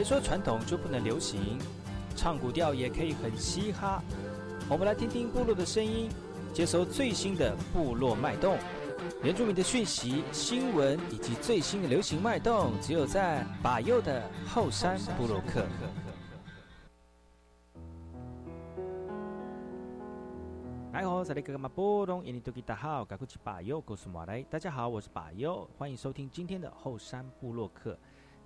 [0.00, 1.58] 谁说传统就不能流行？
[2.16, 4.02] 唱古调也可以很嘻哈。
[4.66, 6.08] 我们来听听部落的声音，
[6.54, 8.56] 接收最新的部落脉动、
[9.22, 15.66] 原住民的讯息、新闻以及最新的流行脉动，只有在把右的后山部落克。
[20.94, 24.42] 哎吼，这里哥哥们波动，印尼多吉大好，赶快去把右告诉马来。
[24.44, 27.98] 大家好，我是把右，欢迎收听今天的后山部落客。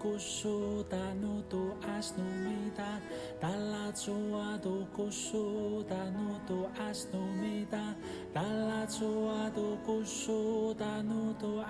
[0.00, 2.96] kusu tanu tu asnu mita
[3.40, 7.94] Dalla tua do kusu tanu tu asnu mita
[8.32, 11.60] Dalla tua do kusu tanu tu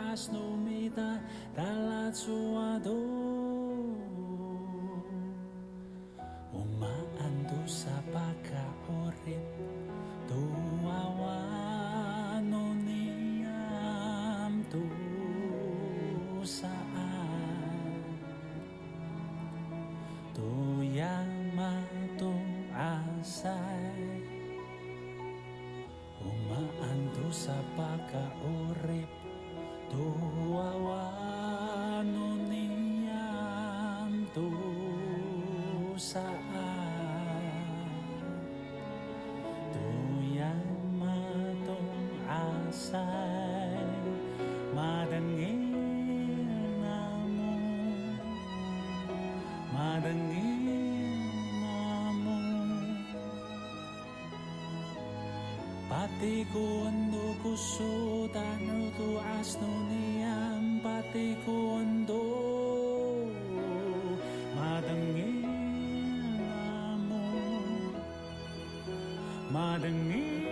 [69.80, 70.42] 等你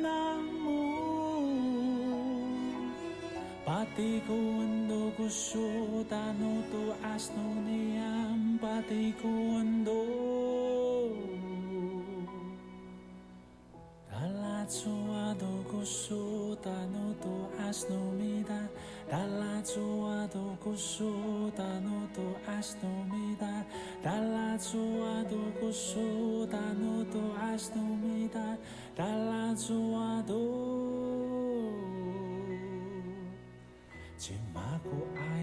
[0.00, 0.72] 南无，
[3.66, 8.02] 巴蒂古温多古苏达努多阿斯努尼亚
[8.62, 9.92] 巴蒂古温多，
[14.10, 18.54] 达拉祖阿多古苏达努多阿斯努米达，
[19.10, 23.46] 达拉祖阿多古苏达努多阿斯努米达，
[24.02, 26.23] 达拉祖阿多古苏。
[27.54, 28.56] 다시놈이 다.
[28.96, 30.32] 달라주어도
[34.16, 35.33] 짐하고 아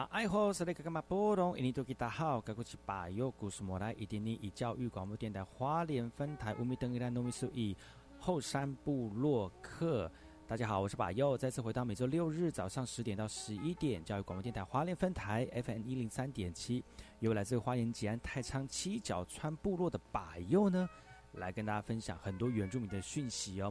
[0.00, 1.58] 那爱好是那个干嘛波动？
[1.58, 7.76] 印尼多吉大好，该过去把右故事莫来，一点你以教育广播电台花莲分台乌米登伊拉糯米苏以
[8.18, 10.10] 后山部落客。
[10.48, 16.82] 大家好，我是把右，再次回到每周六日早上十点到十一点，教育广播电台花莲分台 FM 一零三点七，
[17.18, 20.88] 由来自花莲吉安太仓七角川部落的把右呢，
[21.32, 23.70] 来跟大家分享很多原住民的讯息哦。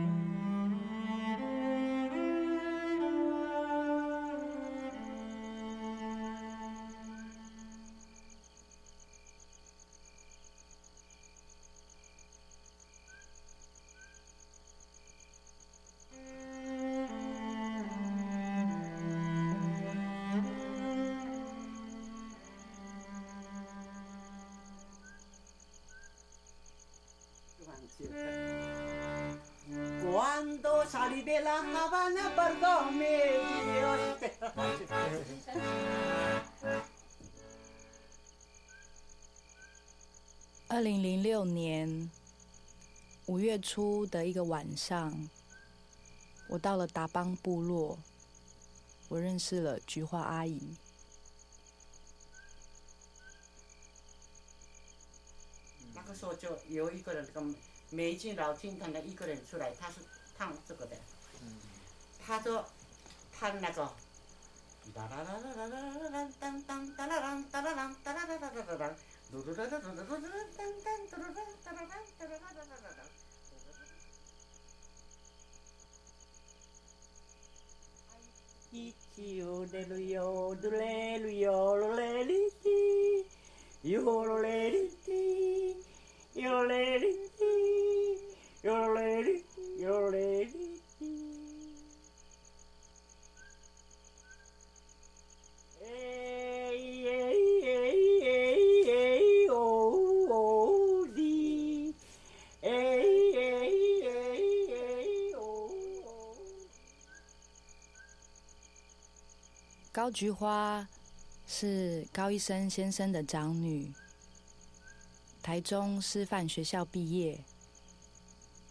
[27.65, 27.75] 当，
[34.55, 34.99] 当，
[36.63, 36.81] 当！
[40.67, 42.09] 二零零六年
[43.25, 45.29] 五月初的一个晚上，
[46.47, 47.99] 我到了达邦部落，
[49.09, 50.77] 我认识了菊花阿姨。
[56.11, 57.41] 那个时候就有一个人，这个
[57.89, 60.01] 美金老金团的一个人出来，他是
[60.37, 60.97] 唱这个的，
[62.19, 62.65] 他说
[63.31, 63.89] 他那个。
[64.93, 68.95] 哒啦啦啦啦啦啦啦当当哒啦啦哒啦啦哒啦啦啦啦啦。
[78.71, 82.33] 一起哟嘞噜哟噜嘞噜哟噜嘞哩
[82.63, 83.25] 哩，
[83.83, 85.85] 哟噜嘞哩哩，
[86.33, 88.19] 哟嘞哩哩，
[88.61, 89.43] 哟嘞哩，
[89.79, 90.71] 哟嘞哩哩。
[109.93, 110.87] 高菊花
[111.45, 113.91] 是高一生先生的长女，
[115.41, 117.43] 台中师范学校毕业。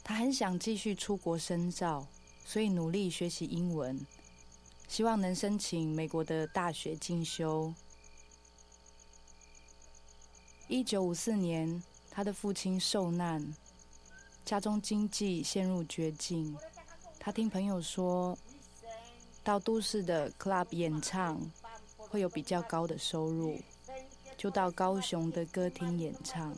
[0.02, 2.06] 他很想继续出国深造，
[2.44, 4.06] 所以努力学习英文，
[4.88, 7.72] 希望能申请美国的大学进修。
[10.68, 13.54] 一九五四年，他的父亲受难，
[14.44, 16.56] 家中经济陷入绝境。
[17.18, 18.36] 他听朋友说。
[19.42, 21.40] 到都市的 club 演唱
[21.96, 23.58] 会有比较高的收入，
[24.40, 26.56] 就到高雄的歌厅演唱。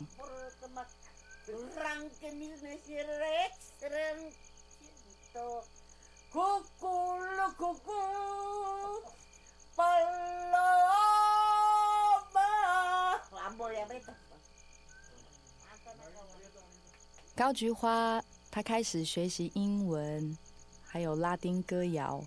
[17.35, 20.37] 高菊花，他开始学习英文，
[20.85, 22.23] 还有拉丁歌谣。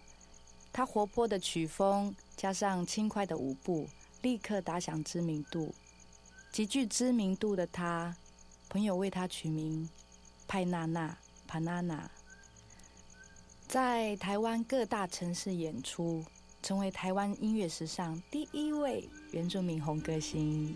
[0.70, 3.88] 他活泼的曲风加上轻快的舞步，
[4.26, 5.73] 立刻打响知名度。
[6.50, 8.17] 极具知名度的他，
[8.69, 9.88] 朋友为他取名
[10.49, 12.11] 派娜娜帕娜娜
[13.69, 16.25] 在台湾各大城市演出，
[16.61, 20.75] 成为台湾音乐史上第一位原住民红歌星。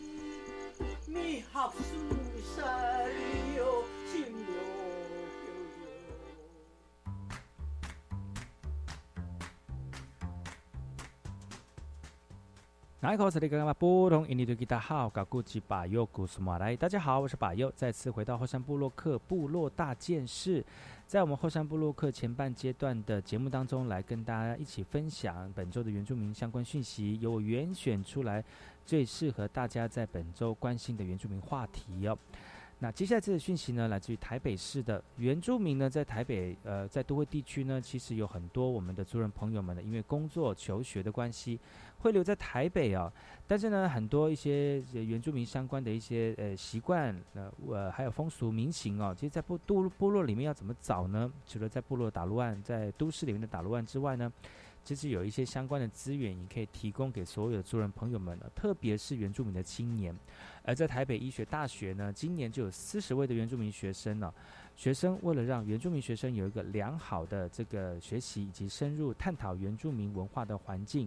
[13.03, 16.77] 一口这里刚刚把波动印尼的吉他好，搞古吉巴佑古斯马来。
[16.77, 20.63] 大家好，我是巴佑，再次回到后山部落克部落大件事。
[21.07, 28.45] 在我们后山部落克前半阶段的节目当中，来跟大家一起分享本周的原住民相关讯息，由我原选出来
[28.85, 32.17] 最适合大家在本周关心的原住民话题哦。
[32.83, 41.61] 那接下来这个讯息呢，来自于台北市的原住民呢，在台北呃，在都会地区呢，其实有很多我们的族人朋友们呢，因为工作求学的关系，
[42.01, 43.13] 会留在台北啊。
[43.47, 51.33] 但是呢，很多一些原住民相关的一些呃习惯呃呃，还有风俗民情哦，其实，在部部部落里面要怎么找呢？
[51.47, 54.33] 除了在部落打乱，在都市里面的打乱之外呢？
[54.83, 60.17] 其实有一些相关的资源，你可以提供给所有的族人朋友们，特别是原住民的青年。
[60.63, 64.33] 而在台北医学大学呢，今年就有四十位的原住民学生呢。
[64.77, 71.07] 学生为了让原住民学生有一个良好的这个学习以及深入探讨原住民文化的环境，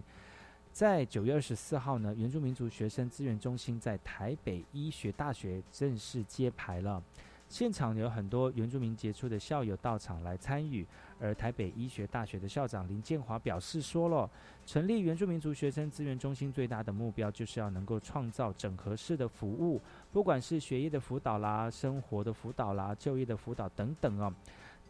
[0.74, 7.00] 在九月二十四号呢，原住民族学生资源中心在台北医学大学正式揭牌了。
[7.48, 10.84] 现场有很多原住民杰出的校友到场来参与。
[11.20, 14.28] 而台北医学大学的校长林建华表示说了，
[14.66, 24.34] 成立原住民族学生资源中心最大的目标就是要能够创造整合式的服务，不管是学业的辅导啦、生活的辅导啦、就业的辅导等等哦，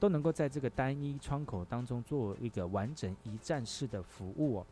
[0.01, 4.67] 都能够在这个单一窗口当中做一个完整一站式的服务哦。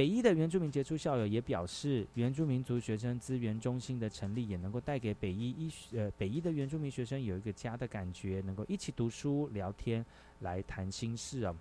[0.00, 10.02] 北医的原住民杰出校友也表示，原住民族学生资源中心的成立也能够带给北医医呃北医的原住民学生有一个家的感觉，能够一起读书聊天。
[10.38, 11.54] 来谈心事啊！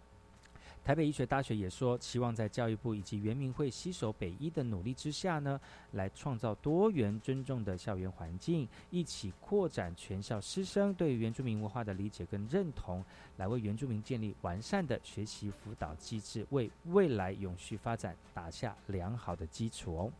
[0.84, 5.60] 台北医学大学也说，希望在教育部以及原民会携手北医的努力之下呢，
[5.92, 13.06] 来创造多元尊重的校园环境，一起扩展全校师生对原住民文化的理解跟认同，
[13.38, 20.12] 来为原住民建立完善的学习辅导机制，为未来永续发展打下良好的基础哦。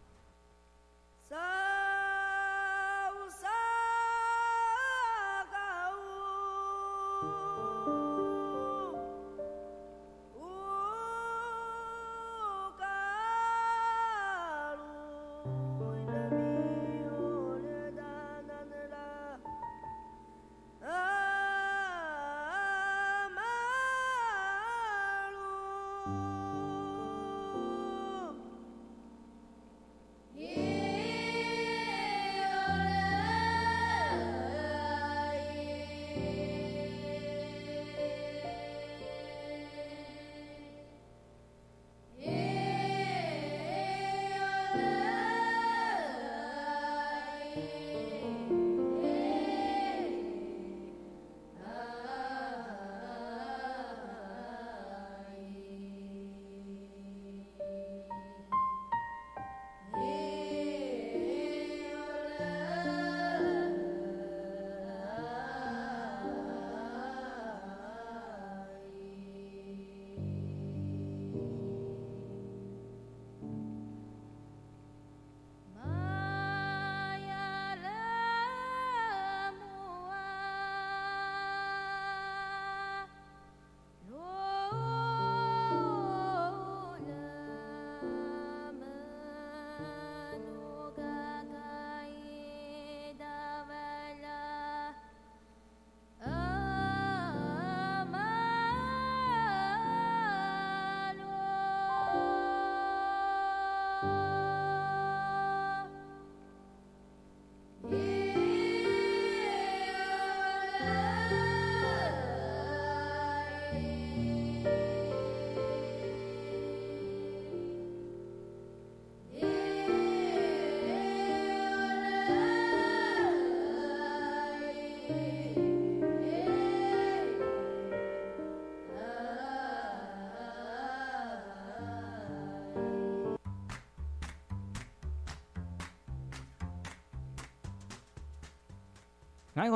[139.60, 139.70] 大家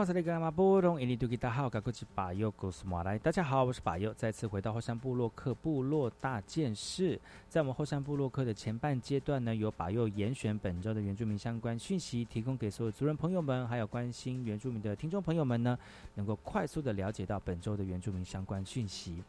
[3.43, 7.19] 好，我是巴佑，再次回到后山部落克部落大件事。
[7.49, 15.77] 在我们后山部落克的前半阶段呢，由巴佑严选本周的原住民相关讯息，提供给所有族人朋友们，还有关心原住民的听众朋友们呢，
[16.15, 19.21] 能够快速的了解到本周的原住民相关讯息。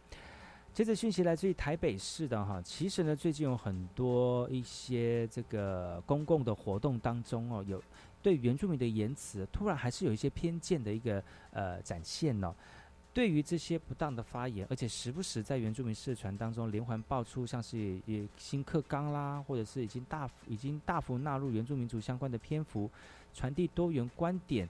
[0.74, 7.80] 这次讯息来自于台北市的哈，其实呢，最近有很多一些这个公共的活动当中哦，有。
[8.20, 12.52] 对原住民的言辞，突然还是有一些偏见的一个呃展现呢。
[13.12, 22.90] 对于这些不当的发言，而且时不时在原住民社团当中连环爆出，像是也新课纲啦，或者是已经大已经大幅纳入原住民族相关的篇幅，
[23.32, 24.68] 传递多元观点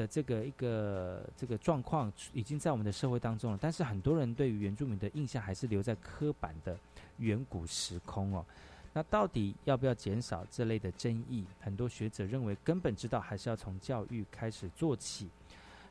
[0.00, 3.58] 的这个一个这个状况，已经在我们的社会当中了。
[3.60, 6.74] 但是很多人对于原住民的印象还是留在刻板的
[7.18, 8.44] 远古时空哦。
[8.94, 11.44] 那到底要不要减少这类的争议？
[11.60, 15.28] 很多学者认为，根本之道还是要从教育开始做起，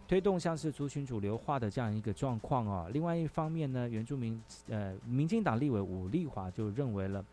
[0.08, 2.90] 推动像是族群主流化的这样一个状况哦。
[2.92, 7.24] 另外一方面呢，原住民呃，民进党立委武立华就认为了，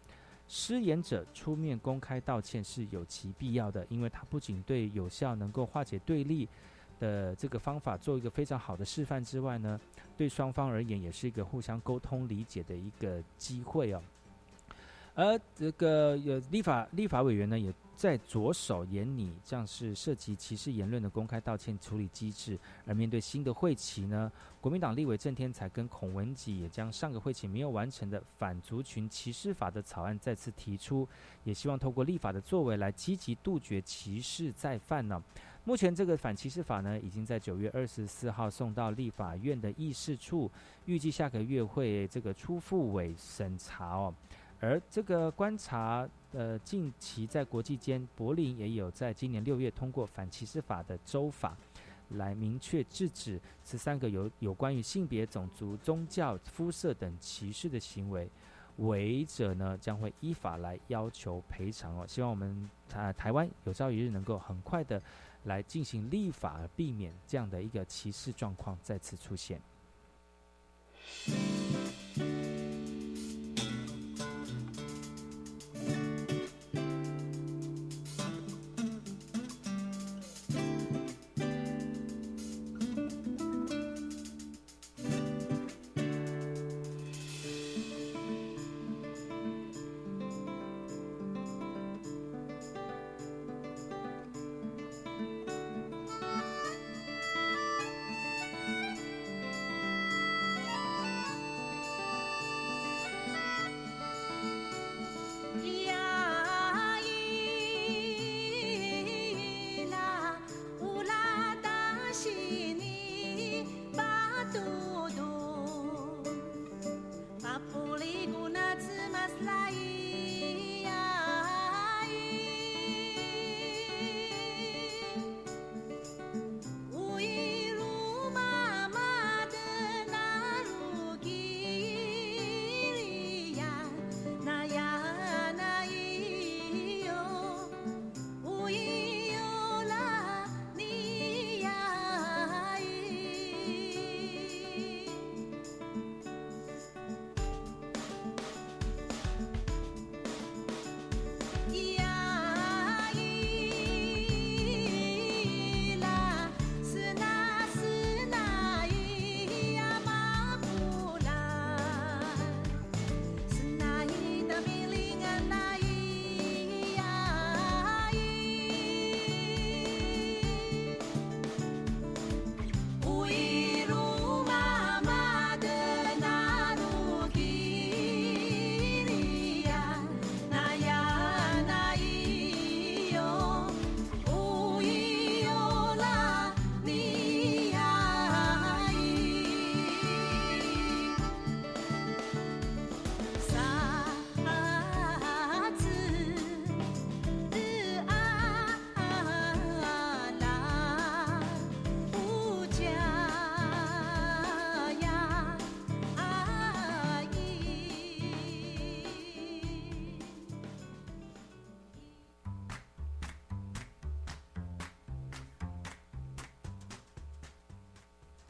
[0.49, 6.49] 失言者出面公开道歉是有其必要的，因为他不仅对有效能够化解对立
[7.01, 9.81] 的这个方法做一个非常好的示范之外呢，
[10.17, 14.03] 对双方而言也是一个互相沟通理解的一个机会哦。
[15.15, 22.59] 而这个有立法立法委员呢，也在着手研拟，像是涉及歧视言论的公开道歉处理机制。
[22.85, 31.09] 而面对新的会期呢，国民党立委郑天才跟孔文吉也将上个会期没有完成的反族群歧视法的草案再次提出，
[31.43, 35.23] 也希望透过立法的作为来积极杜绝歧视再犯呢。
[35.65, 40.51] 目前这个反歧视法呢，已经在九月二十四号送到立法院的议事处，
[40.85, 44.15] 预计下个月会这个出复委审查哦。
[44.59, 51.57] 而这个观察，呃，近期在国际间，柏林也有在今年六月通过反歧视法的州法，
[52.11, 58.29] 来明确制止十三个有有关于性别、种族、宗教、肤色等歧视的行为，
[58.77, 62.05] 违者呢将会依法来要求赔偿哦。
[62.07, 65.01] 希望我们台台湾有朝一日能够很快的
[65.45, 69.59] 来进行立法，避免这样的一个歧视状况再次出现。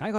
[0.06, 0.12] 大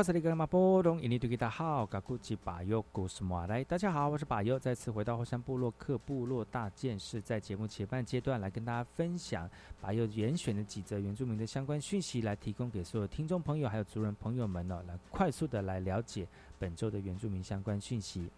[3.77, 16.27] 家好，我是巴友，再次回到后山部落克部落大件事，在节目前半阶段来跟大家分享巴友严选的几则原住民的相关讯息，来提供给所有听众朋友还有族人朋友们呢，来快速的来了解
[16.59, 18.29] 本周的原住民相关讯息。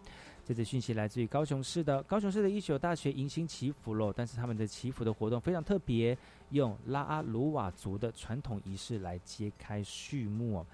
[0.44, 6.16] 这则讯息来自于高雄市的高雄市的一所大学迎新祈福喽，但是他们的祈福的活动非常特别，
[6.50, 10.64] 用拉阿鲁瓦族的传统仪式来揭开序幕。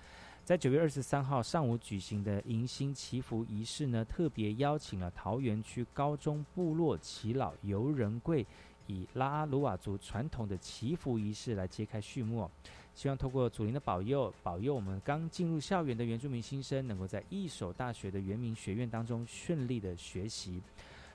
[0.46, 8.46] 在九月二十三号上午举行的迎新祈福仪式呢，特别邀请了桃园区高中部落耆老游人贵，
[8.86, 12.48] 以拉阿鲁瓦族传统的祈福仪式来揭开序幕。
[12.94, 20.62] 希望透过祖灵的保佑，保佑我们刚进入校园的原住民新生，能够在一所大学的原民学院当中顺利的学习。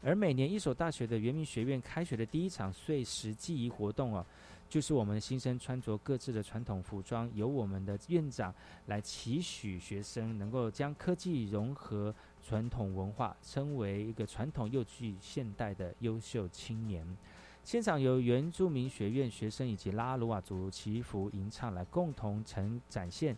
[0.04, 4.26] 而每年一所大学的原民学院开学的第一场碎石记忆活动啊。
[4.72, 8.56] 就是我们新生穿着各自的传统服装，由我们的院长
[8.86, 17.06] 来期许学生能够将科技融合传统文化，成为一个传统又具现代的优秀青年。
[17.66, 23.36] 现场由原住民学院学生以及拉鲁瓦族祈福吟唱来共同呈展现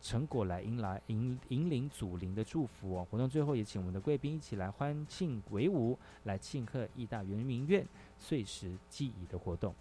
[0.00, 3.06] 成果，来迎来引引领祖灵的祝福哦。
[3.08, 7.86] 活动最后也请我们的贵宾一起来欢庆鬼舞，来庆贺义大圆明院
[8.18, 9.72] 岁时记忆的活动。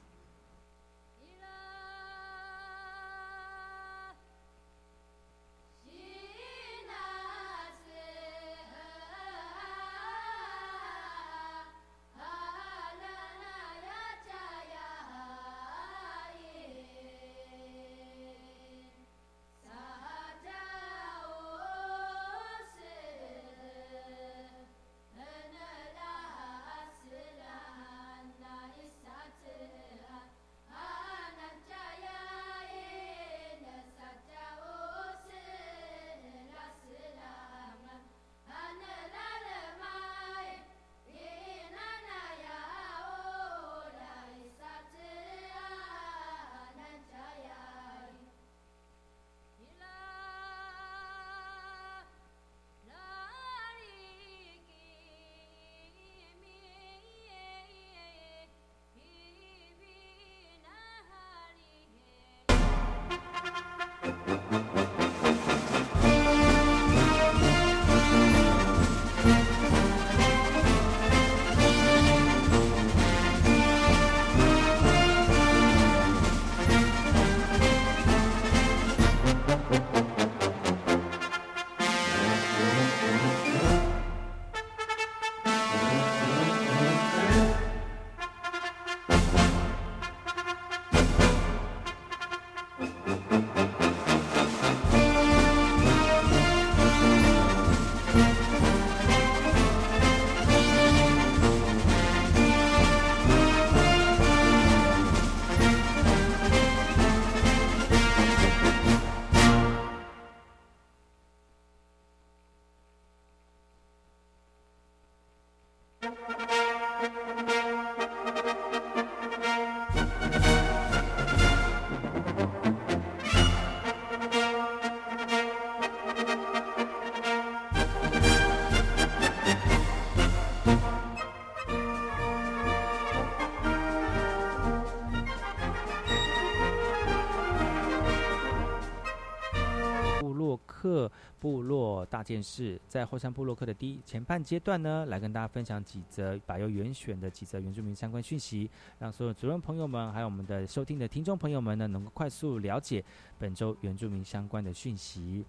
[142.22, 153.04] 大件事，在后山部落克的第一前半阶段呢，来跟大家分享几则把由原选的几则原住民相关讯息，让所有族人朋友们，还有我们的收听的听众朋友们呢，能够快速了解
[153.40, 155.44] 本周原住民相关的讯息。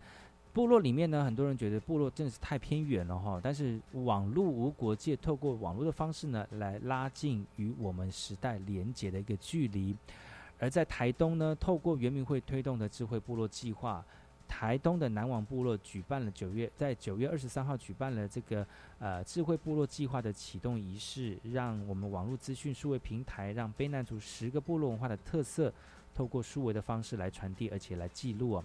[0.54, 9.94] 部落里面呢，很多人觉得部落真的是太偏远了哈，但是网络无国界，透过网络的方式呢，来拉近与我们时代连结的一个距离。
[10.58, 14.02] 而在台东呢，透过原民会推动的智慧部落计划。
[14.54, 18.64] 台东的南王部落举办了九月，在九月二十三号举办了这个
[18.98, 25.72] 呃智慧部落计划的启动仪式，让我们网络资讯数位平台，让卑南族十个部落文化的特色，
[26.14, 28.64] 透过数位的方式来传递，而且来记录哦。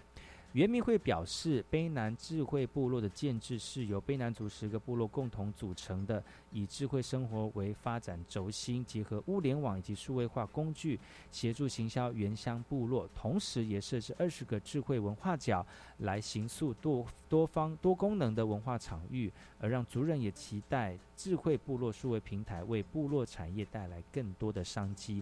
[0.54, 11.00] 原民会表示，卑南智慧部落的建制是由卑南族十个部落共同组成的，以智慧生活为发展轴心，结合物联网以及数位化工具，
[11.32, 15.66] 协助行销原乡部落，同时也设置二十个智慧文化角，
[16.00, 25.22] 来行塑多多方多功能的文化场域，而让族人也期待智慧部落数位平台为部落产业带来更多的商机。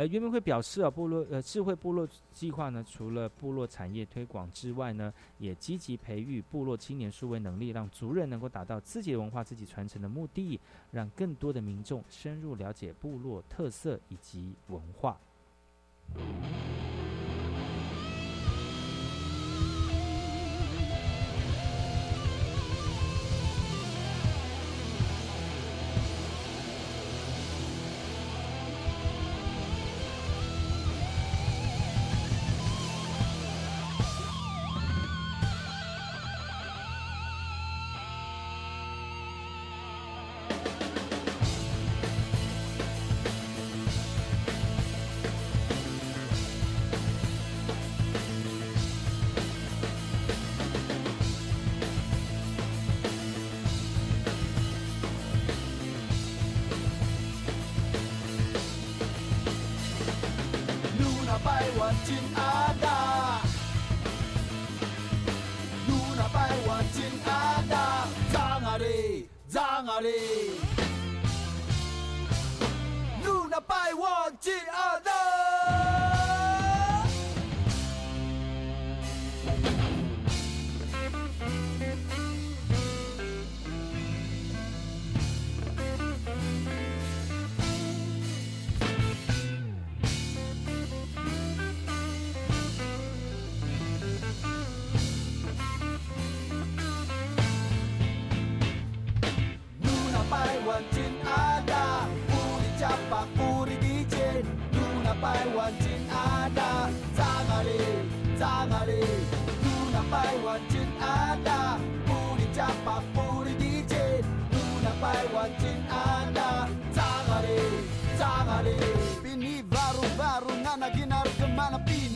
[0.00, 4.50] 而原民会表示啊，部落呃智慧部落计划呢，除了部落产业推广。
[4.50, 10.58] 之外呢，也积极培育部落青年数位能力，让族人能够达到自己的文化、自己传承的目的，
[10.90, 15.20] 让更多的民众深入了解部落特色以及文化。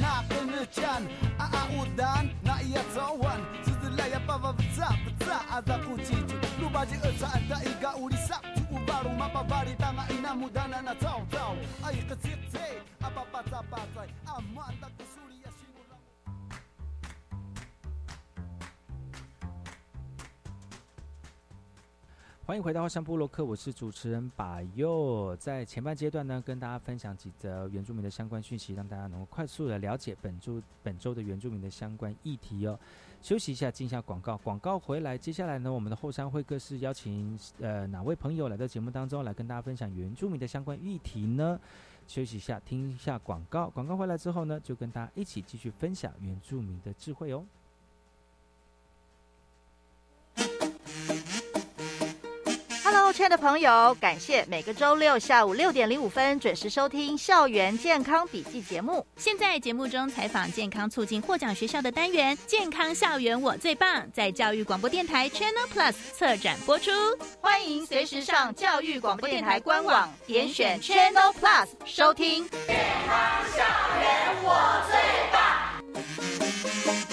[0.01, 5.79] na penetjan A a udan na i acawan Zydyla ja pawa wca wca a za
[5.79, 6.29] kucić
[6.61, 11.57] Luba dzi ocza a Tu ubaru ma pawari tama i na mudana na cał cał
[11.85, 12.45] A i kcik
[22.47, 25.35] 欢迎回到后山部落克，我是主持人把佑。
[25.37, 32.79] 在前半阶段呢，跟大家分享几则原住民的相关讯息，让大家能够快速的了解本周本周的原住民的相关议题哦。
[33.23, 41.59] 休息一下，进下广告，广告回来，接下来呢，我们的后山会各是邀请呃哪位朋友来到节目当中来跟大家分享原住民的相关议题呢？
[42.07, 47.43] 休息一下，听一下广告，广告回来之后呢，就跟大家一起继续分享原住民的智慧哦。
[53.15, 59.07] 亲爱的朋友，感谢每个周六下午六点零五分准时收听《校园健康笔记》节目。
[59.17, 66.91] 现在节目中采访健康促进获奖学校的单元《健康校园我最棒》，在教育广播电台 Channel Plus 策展播出。
[67.41, 73.17] 欢迎随时上教育广播电台官网，点选 Channel Plus 收听《健康
[73.57, 73.59] 校
[74.01, 74.99] 园我最
[75.33, 77.11] 棒》。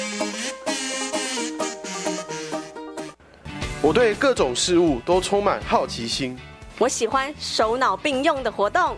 [3.84, 6.38] 我对各种事物都充满好奇心。
[6.78, 8.96] 我喜欢手脑并用的活动。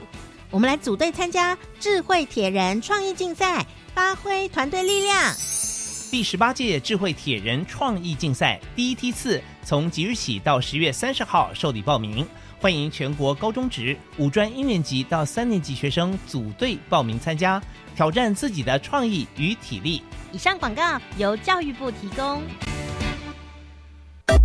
[0.52, 3.66] 我们来组队参加智慧铁人创意竞赛，
[3.96, 5.34] 发挥团队力量。
[6.12, 12.28] 第十八届智慧铁人创意竞赛第一梯次从即日起到十月三十号受理报名，
[12.60, 17.62] 欢迎全国高中职、五专一年级到三年级学生组队报名参加，
[17.96, 20.04] 挑战自己的创意与体力。
[20.34, 22.42] 以上广告由教育部提供。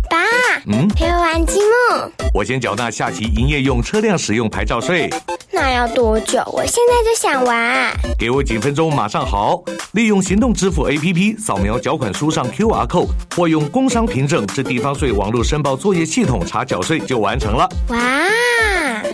[0.09, 0.17] 爸，
[0.65, 2.11] 嗯，陪我玩积木。
[2.33, 5.09] 我先缴纳下期营业用车辆使用牌照税。
[5.51, 6.41] 那要多久？
[6.47, 7.91] 我现在就想玩。
[8.17, 9.63] 给我几分钟，马上好。
[9.93, 17.67] 利用行动支付 APP 扫描缴款书上 QR code，或用工商凭证至地方税网络申报作业系统查缴税就完成了。
[17.87, 17.97] 哇！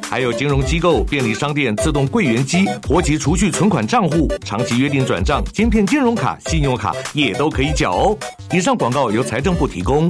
[0.10, 8.18] 还有金融机构、便利商店自动柜员机、活期储蓄存款账户、长期约定转账、芯片金融卡、信用卡也都可以缴哦。
[8.52, 10.10] 以上广告由财政部提供。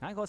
[0.00, 0.20] 大家好，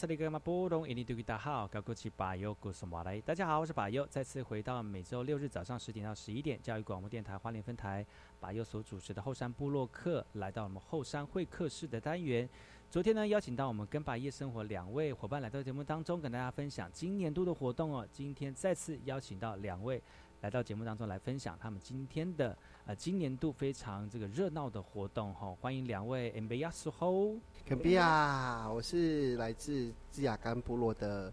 [3.60, 8.03] 我是把优，再次回到每周六日早上十点到十一点，教育广播电台花莲分台
[8.39, 12.49] 把优所主持的后山部落客，来到我们后山会客室的单元。
[12.89, 18.08] 昨天呢，邀请到我们跟巴夜生活两位伙伴来到节目当中，跟大家分享今年度的活动哦。
[18.12, 20.01] 今天再次邀请到两位
[20.41, 25.54] 来到节目当中来分享他们今天的呃今年度非常这个热闹的活动哈。
[25.60, 31.32] 欢迎两位 M B 亚苏吼，肯比亚，我是来自芝雅干部落的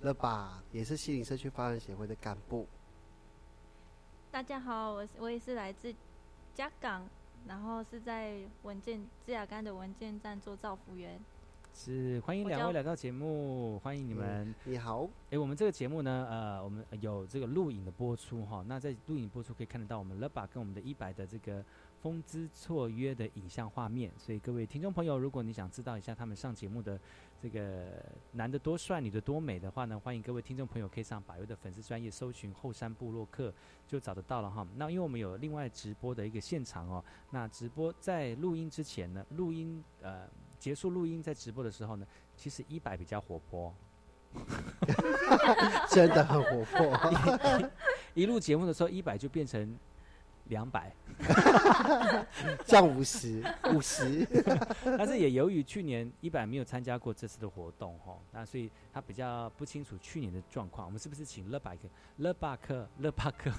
[0.00, 2.66] 乐巴，也是西林社区发展协会的干部。
[4.30, 5.94] 大家好，我我也是来自
[6.54, 7.08] 嘉港。
[7.46, 11.20] 然后是在文件芝雅干的文件站做造福员，
[11.74, 14.54] 是欢迎两位来到节目，欢迎你们。
[14.62, 18.64] 你好，哎，我们这个节目呢，呃，我们有这个录影的播出哈。
[18.68, 21.64] 那在录影播出可以看得到我们 Leba 跟我们的一百的这个。
[22.04, 27.00] 风姿绰约的影像画面，所以各位听众朋友，如果你想知道一下他们上节目的
[27.40, 33.50] 这个男的多帅、女的多美的话呢，欢迎各位听众朋友可以上百位的粉丝专业搜寻后山部落客
[33.88, 34.68] 就找得到了哈。
[34.76, 40.28] 那因为我们有另外直播的一个现场哦，那直播在录音之前呢，录音呃
[40.64, 42.06] 结束录音在直播的时候呢，
[42.38, 43.74] 其实一百比较活泼，
[45.92, 47.70] 真的很活泼，
[48.14, 49.76] 一录节目的时候一百就变成。
[50.48, 50.94] 两百，
[52.66, 54.28] 降五十，五十。
[54.98, 60.86] 但是也由于去年一百没有参加过这次的活动哈，那所以他比较不清楚去年的状况。
[60.86, 63.50] 我们是不是请乐百克、乐巴克、乐巴克、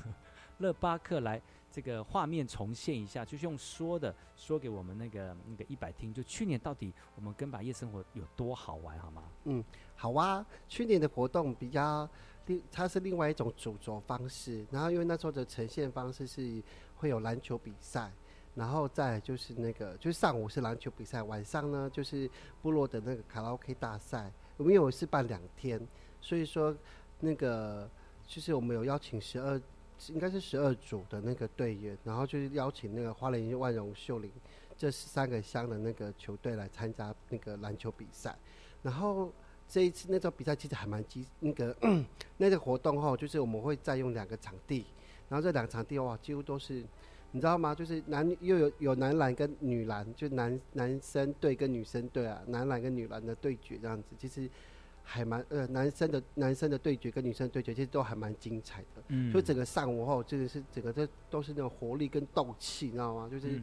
[0.60, 1.42] 乐巴克来
[1.76, 9.24] 这个画面重现一下，就是用说的说给我们那个那个一百听，就去年到底我们跟把夜生活有多好玩好吗？
[9.44, 9.62] 嗯，
[9.94, 12.10] 好啊，去年的活动比较。
[12.48, 16.62] 另它是另外一种主轴方式，然后因为那时候的呈现方式是
[16.96, 18.12] 会有篮球比赛，
[18.54, 22.30] 然后再就是那个就是上午是篮球比赛，晚上呢就是
[22.62, 24.32] 部落的那个卡拉 OK 大赛。
[24.58, 25.82] 我们有是办两天，
[26.22, 26.74] 所以说
[27.20, 27.90] 那个
[28.28, 29.60] 就是我们有邀请十二，
[30.10, 34.32] 应该是十二组的那个队员，然后就是邀请那个花莲万荣秀林
[34.78, 38.36] 这三个乡的那个球队来参加那个篮球比赛，
[38.82, 39.32] 然后。
[39.68, 41.76] 这一次那场比赛其实还蛮激，那个
[42.38, 44.86] 那个活动哈，就是我们会再用两个场地，
[45.28, 46.86] 然后这两个场地哇，几乎都是，
[47.32, 47.74] 你知道吗？
[47.74, 54.48] 就是男又有有男篮跟女篮，就男男生队跟女生队啊，男篮跟女篮的对决这样子，其实
[55.06, 59.04] 还蛮呃，男生的男生的对决跟女生对决其实都还蛮精彩的。
[59.08, 59.32] 嗯。
[59.32, 63.30] 所以整个上午后真的是整个这都是那种活力跟斗气，你知道吗？
[63.32, 63.62] 就是，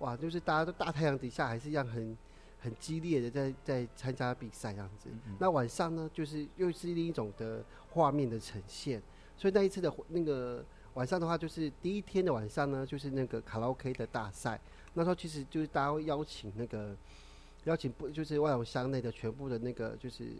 [0.00, 2.14] 哇，就是大家都大太阳底下还是一样很。
[2.60, 9.02] 很激烈的在在参加比赛这样子，那晚上呢，就是又是另一种的画面的呈现。
[9.36, 14.58] 所以那一次的那个晚上的话，就是第一天的晚上呢，就是那个卡拉 OK 的大赛。
[14.94, 16.96] 那时候其实就是大家会邀请那个
[17.64, 20.32] 邀请不就是万永乡内的全部的那个就是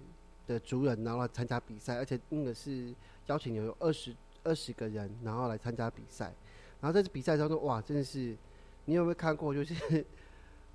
[0.46, 2.94] 的族人，然后来参加比赛，而且那个是
[3.26, 6.32] 邀请有二十二十个人，然后来参加比赛。
[6.80, 8.36] 然后在这比赛当中，哇，真的是
[8.84, 9.54] 你有没有看过？
[9.54, 10.04] 就是。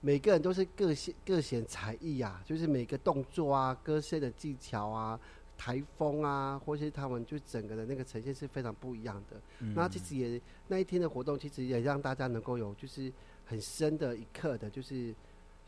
[0.02, 5.20] 每个人都是各显各显才艺啊，就是每个动作啊、歌声的技巧啊、
[5.58, 9.42] 台风啊，或是他们就整个的那个呈现是非常不一样的。
[9.76, 13.12] 那其实也那一天的活动，其实也让大家能够有就是
[13.44, 15.14] 很深的一刻的，就是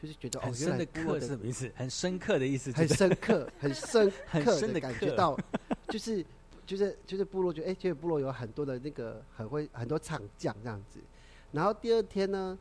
[0.02, 1.72] 就是觉得很深的刻是什么意思？
[1.76, 5.38] 很深刻的意思，很深刻、 很深刻的感觉到，
[5.90, 6.26] 就是
[6.66, 11.00] 就是就是部落觉得哎，觉得部落有很多的那个很会很多唱将这样子。
[11.52, 12.58] 然后第二天呢？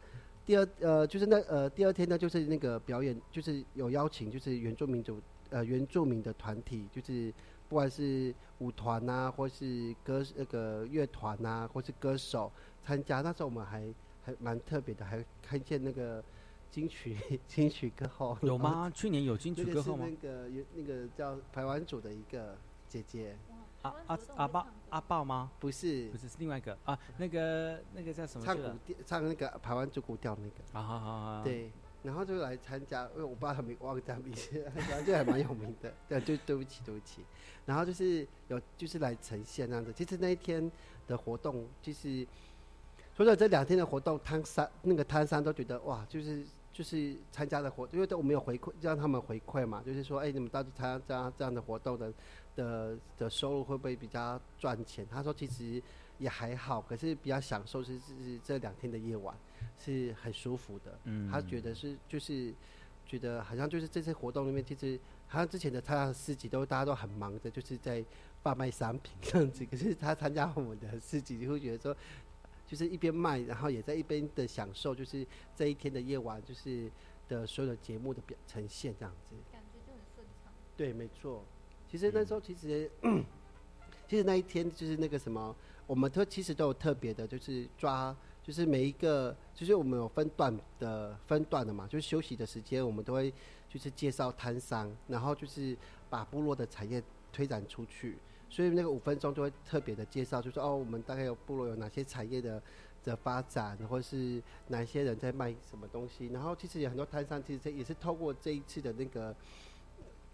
[0.47, 7.33] 第二呃，就是那呃，第二天呢，就是那个表演，就是有邀请，就是原住民族呃原住民的团体，就是
[7.69, 12.51] 不管是舞团呐，或是歌那个乐团呐，或是歌手
[12.85, 13.21] 参加。
[13.21, 16.25] 那时候我们还还蛮特别的，还看见那个
[16.71, 18.91] 金曲 金曲歌后有吗？
[18.95, 20.07] 去年有金曲歌后吗？
[20.09, 22.57] 那个有那个叫台湾组的一个
[22.89, 23.37] 姐姐。
[23.83, 25.51] 阿阿阿豹阿豹吗？
[25.59, 28.45] 不是，不是是另外一个啊，那个那个叫什么？
[28.45, 30.79] 唱古调，唱那个台湾族古调那个。
[30.79, 31.43] 啊好好好。
[31.43, 35.91] 对，然后就来参加，因为我不知道他们忘记他名字， 反正就还蛮有名的。
[36.07, 37.25] 对，就对不起对不起。
[37.65, 39.91] 然后就是有就是来呈现那样子。
[39.95, 40.71] 其实那一天
[41.07, 42.27] 的活动，就是
[43.17, 52.13] 除了这两天的活动，汤山那个汤山都觉得哇，就是就是参加的活，因为都我们有回馈，让他们回馈嘛，就是说，哎，你们到底参加这样这样的活动的。
[52.57, 55.07] 的的收入会不会比较赚钱？
[55.09, 55.81] 他说，其实
[56.19, 59.35] 也还好，可是比较享受是是这两天的夜晚
[59.79, 60.99] 是很舒服的。
[61.05, 62.53] 嗯他觉得是就是
[63.07, 68.05] 觉得好像就是这次活动里面，其实好像之前的他的市集都大家都很忙的，就是在
[68.43, 69.65] 贩卖商品这样子。
[69.65, 71.97] 可是他参加我们的市集，就会觉得说，
[72.71, 76.89] 就是一边卖，然后也在一边的享受，就是这一天的夜晚，就是
[77.29, 79.35] 的所有的节目的表呈现这样子。
[79.51, 80.53] 感觉就很顺畅。
[80.77, 81.45] 对，没错。
[81.91, 82.89] 其实那时候其实，
[84.07, 85.53] 其实那一天就是那个什么，
[85.85, 93.35] 我们都其实都有特别的，就是抓，就是每一个，就是我们有分段的分段的嘛，就是休息的时间，我们都会
[93.69, 95.77] 就是介绍摊商，然后就是
[96.09, 97.03] 把部落的产业
[97.33, 98.17] 推展出去。
[98.51, 102.63] 所以那个五分钟就会特别的介绍，就说哦，我们大概有部落有哪些产业的
[103.05, 106.27] 的发展，或是哪些人在卖什么东西。
[106.27, 109.35] 然后其实有很多摊商，其实这也是透过这一次的那个。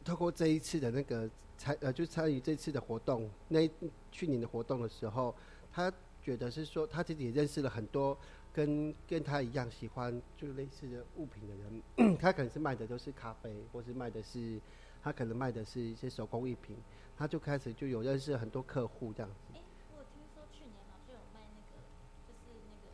[0.04, 3.68] 透过这一次的那个参呃，就参与这次的活动，那
[4.12, 5.34] 去年的活动的时候，
[5.72, 8.16] 他觉得是说他自己也认识了很多
[8.52, 14.60] 跟跟他一样喜欢就类似的物品的人， 他可能是卖的都是咖啡，或是卖的是
[15.02, 16.76] 他可能卖的是一些手工艺品，
[17.16, 19.36] 他就开始就有认识很多客户这样子。
[19.54, 19.60] 哎，
[19.96, 21.80] 我听说去年好像有卖那个，
[22.28, 22.92] 就是那个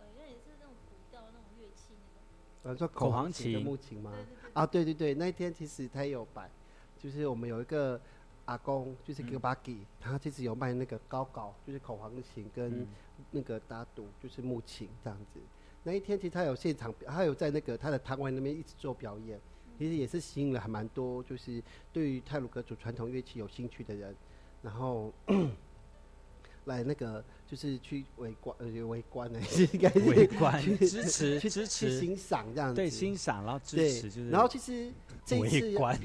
[0.00, 2.22] 呃，有点是那种古调的那种乐器那种。
[2.64, 4.12] 呃，说口簧琴的木琴吗？
[4.52, 6.50] 啊，对对对，那一天其实他也有摆，
[6.98, 8.00] 就是我们有一个
[8.46, 12.86] 阿公，就是 g i b a g i 他其实有卖那个高高，就是口簧琴跟嗯
[13.30, 15.40] 那个打赌，就是木琴这样子。
[15.84, 19.40] 那一天其实他有现场，他有在那个他的摊位那边一直做表演，
[19.78, 21.62] 其实也是吸引了还蛮多，就是
[21.92, 24.14] 对于泰鲁格族传统乐器有兴趣的人，
[24.62, 25.12] 然后
[26.66, 30.60] 来那个就是去围观，呃，围观呢，是 应该是围观。
[30.60, 31.88] 去支持去支持。
[31.88, 34.92] 去欣赏这样子，对欣赏然后支持就是然后其实
[35.24, 35.96] 这一次观。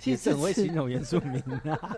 [0.00, 1.96] 其 也实很会形容原住民啊。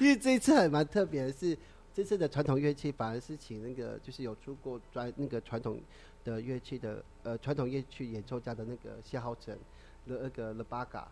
[0.00, 1.58] 因为这一次还蛮特别的是，
[1.92, 5.80] 这次的传统乐器反而是请那个就是有出过专那个传统
[6.22, 9.58] 的乐器的呃传统乐器演奏家的那个谢浩成
[10.06, 11.04] 的那个 Le Baga，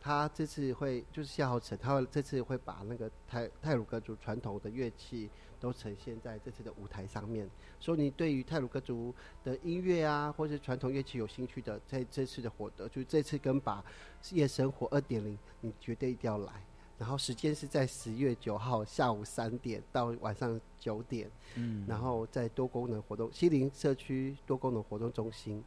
[0.00, 5.28] 他这次会就是夏侯成，他会这次会把那个泰泰鲁格族传统的乐器
[5.58, 7.48] 都呈现在这次的舞台上面。
[7.78, 13.84] 所以你对于泰鲁格族的音乐啊，或是传统乐器有兴趣的，在这次的活动，就是这次跟把
[14.32, 16.52] 夜生活二点零，你绝对一定要来。
[16.98, 25.64] 然后时间是在十月九号下午三点到晚上九点，嗯然后在多功能活动西林社区多功能活动中心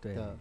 [0.00, 0.38] 对的，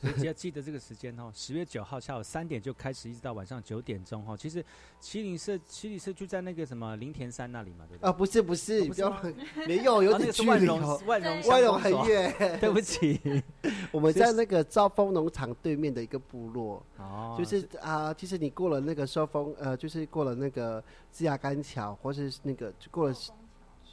[0.00, 4.36] 所以只要记得这个时间哦， 十月九号下午三点就开始，一直到晚上九点钟哦。
[4.36, 4.64] 其实
[5.02, 8.08] 麒麟社麒麟社就在那个什么林田山那里嘛，对不对？
[8.08, 13.20] 啊，不是不是，哦不是不要没有 有点个是万荣距离哦，万荣万荣很远， 对不起，
[13.90, 20.82] 我们在那个兆丰农场对面的一个部落，哦就是啊，其实你过了那个寿丰，呃，就是过了那个
[21.12, 23.14] 枝桠干桥，或是那个过了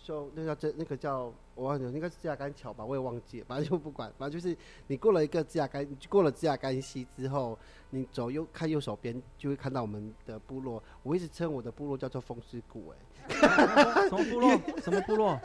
[0.06, 7.58] 寿那个叫这那个叫我忘记了，应该是枝桠干桥吧，我也忘记了，反正就不管，反正就是你过了一个枝桠干，过了枝桠干溪之后，
[7.90, 14.52] 你走右看右手边就会看到我们的部落，我一直称我的部落叫做风之谷，哎，什么部落？
[14.84, 15.40] 什么部落？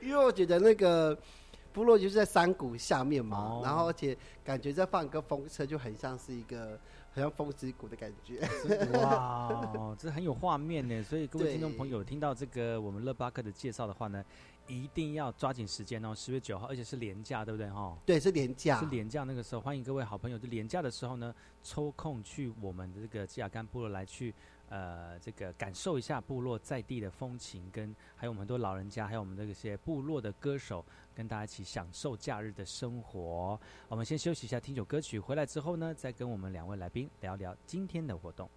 [0.00, 1.16] 因为我觉得那个
[1.72, 6.78] 部落就是在山谷下面嘛，哦然后而且感觉在放一个风车，就很像是一个
[7.12, 8.40] 很像风之谷的感觉。
[8.94, 11.02] 哇，哦这很有画面呢。
[11.02, 14.24] 所以各位对听众朋友听到这个我们乐巴克的介绍的话呢，
[14.66, 17.96] 一定要抓紧时间哦，十月九号，而且是连假，对不对哈？
[18.06, 24.34] 对，是廉价是连假那个时候，欢迎各位好朋友，就连假的时候呢，抽空去我们的这个基亚干部落来去。
[24.72, 30.82] 呃，这个感受一下部落在地的风情，跟还有我们很多老人家，还有我们这些部落的歌手，
[31.14, 33.60] 跟大家一起享受假日的生活。
[33.88, 38.48] 我们先休息一下，听首歌曲，回来之后呢，再跟我们两位来宾聊聊今天的活动。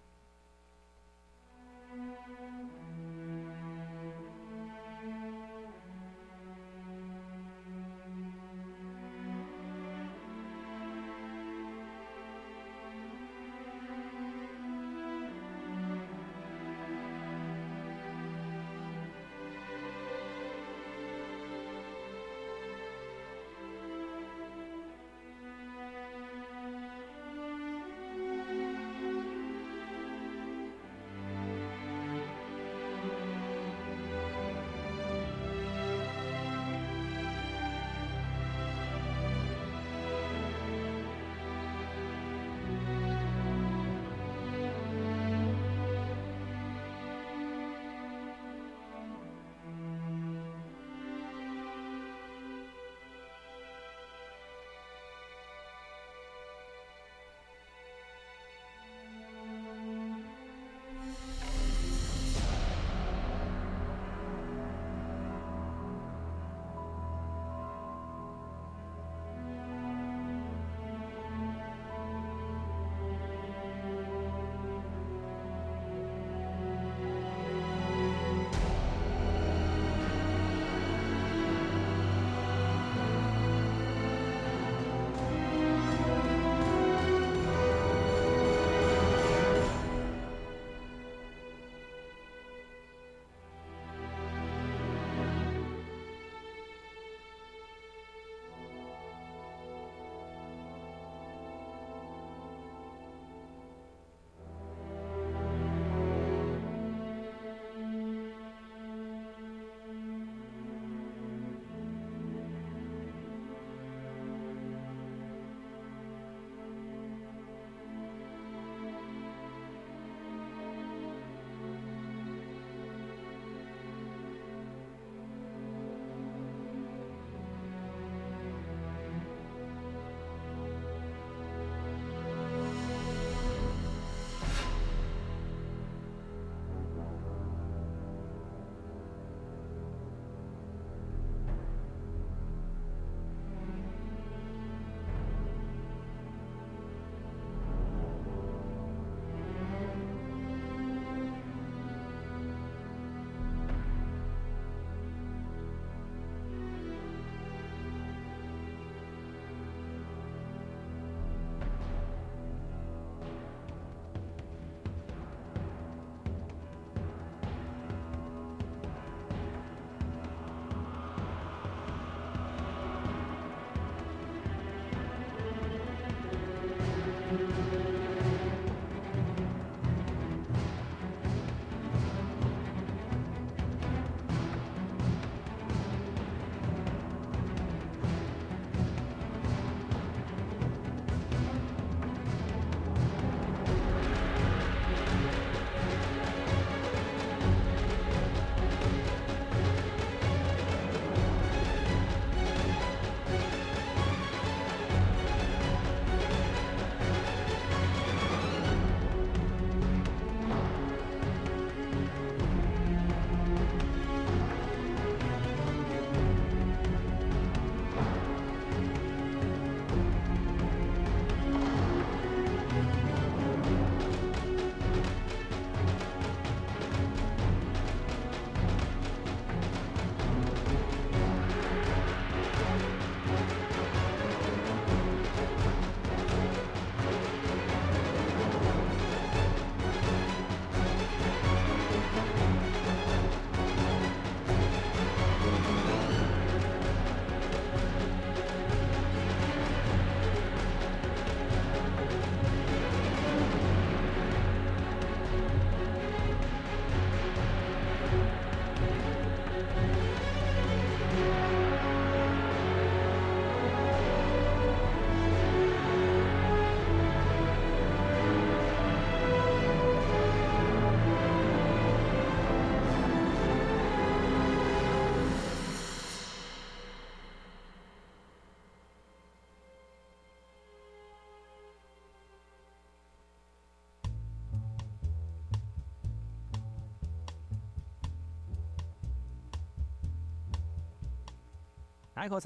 [292.28, 292.40] 大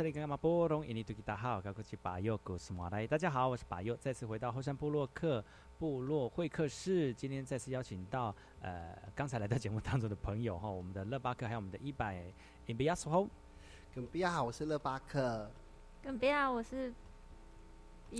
[3.16, 5.42] 家好，我是巴佑，再次回到后山部落客
[5.78, 7.14] 部落会客室。
[7.14, 12.34] 今天再次邀请到呃刚才来到节目当中的朋友哈，我们的乐巴克，还有我们的一百 i
[12.66, 13.26] n b i a s h o
[13.94, 15.50] 跟比亚好，我是乐巴克。
[16.02, 16.92] 跟比亚我是。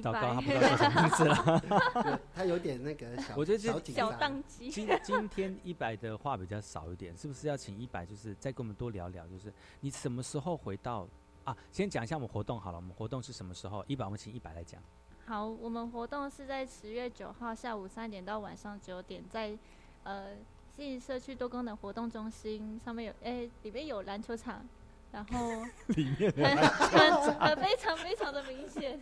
[0.03, 2.21] 糟糕，他不知道叫什么名字了。
[2.33, 4.71] 他有点那个小，我觉得小小宕机。
[4.71, 9.27] 今今天一百的话比较少一点，是不是要请一百，就是再跟我们多聊聊？
[9.27, 11.09] 就是你什么时候回到
[11.51, 11.57] 啊？
[11.73, 13.85] 先讲一下我们活动好了，我们活动是什么时候？
[13.87, 14.81] 一百，我们请一百来讲。
[15.27, 19.57] 好，我们活动是在十月九号下午三点到晚上九点，在
[20.05, 20.37] 呃
[20.77, 24.65] 新社区多功能活动中心上面有，哎，里面有篮球场。
[25.13, 25.65] 然后
[25.97, 28.97] 里面 很很很非常非常的 明显，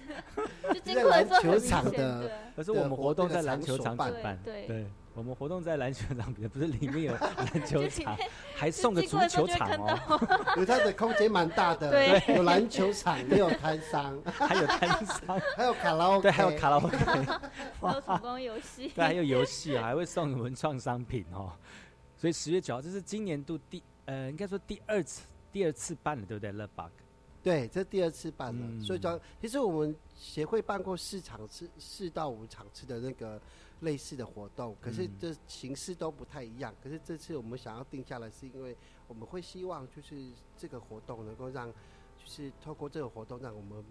[0.73, 2.31] 就经过的时候很明显。
[2.57, 4.87] 可是我们活动在篮球场举办，对，
[5.19, 7.13] 我们活动在篮球场 比不是里面有
[7.53, 8.17] 篮球场，
[8.55, 10.55] 还送个足球场哦。
[10.57, 21.53] 有它的空间蛮大的，对，有篮球场，也有摊商， 还有摊商，还有卡拉 OK，对，还有卡拉 OK，还有手工游戏，对，还有游戏，还会送文创商品哦。
[22.17, 25.23] 所以十月九号，这是今年度第呃，应该说第二次。
[25.51, 26.91] 第二次办了，对不对？Love Bug，
[27.43, 28.85] 对，这第二次办了。
[28.85, 33.41] 所以讲，其实我们协会办过四场次、四到五场次的那个
[33.81, 36.75] 类似的活动，可是这形式都不太一样。
[36.83, 38.77] 可是这次我们想要定下来，是因为
[39.07, 43.85] 我们会希望就是这个活动能够让，就是透过这个活动，让我们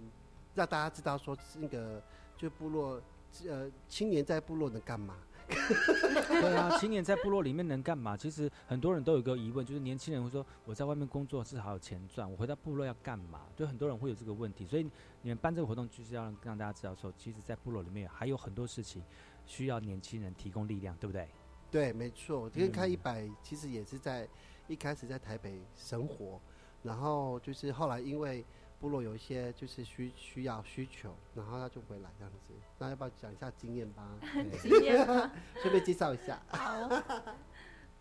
[0.53, 2.01] 让大家知道说，那个
[2.35, 3.01] 就部落
[3.47, 5.17] 呃青年在部落能干嘛。
[5.47, 8.17] 对啊，青年在部落里面能干嘛？
[8.17, 13.43] 其实很多人都有个疑问，就是年轻人会说我在外面工作至少有钱赚，我回到部落要干嘛？
[13.55, 14.83] 就很多人会有这个问题，所以
[15.21, 19.01] 你们办这个活动就是要让大家知道说，其实，在部落里面还有很多事情
[19.47, 21.27] 需要年轻人提供力量，对不对？
[21.71, 22.47] 对，没错。
[22.47, 24.27] 今天开一百，其实也是在
[24.67, 26.39] 一开始在台北生活，
[26.83, 28.45] 然后就是后来因为。
[28.79, 32.53] 部落有一些就是需需要需求，然后他就回来这样子。
[32.77, 34.07] 那要不要讲一下经验吧？
[34.61, 36.39] 经验吧，顺便介绍一下。
[36.49, 36.87] 好，